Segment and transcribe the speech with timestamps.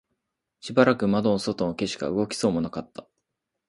[0.61, 3.07] しばらく窓の外の景色は動きそうもなかった